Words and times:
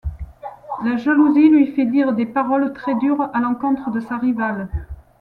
La 0.83 0.97
jalousie 0.97 1.49
lui 1.51 1.73
fit 1.73 1.85
dire 1.85 2.11
des 2.13 2.25
paroles 2.25 2.73
très 2.73 2.95
dures 2.95 3.29
à 3.35 3.39
l'encontre 3.39 3.91
de 3.91 3.99
sa 3.99 4.17
rivale. 4.17 4.67